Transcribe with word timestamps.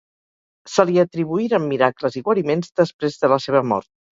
Se 0.75 0.85
li 0.89 0.95
atribuïren 1.03 1.67
miracles 1.75 2.19
i 2.23 2.27
guariments 2.31 2.75
després 2.83 3.23
de 3.25 3.33
la 3.37 3.43
seva 3.49 3.67
mort. 3.75 3.93